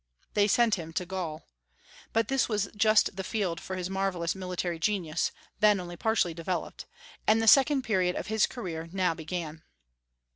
[0.33, 1.45] They sent him to Gaul.
[2.11, 6.87] But this was just the field for his marvellous military genius, then only partially developed;
[7.27, 9.61] and the second period of his career now began.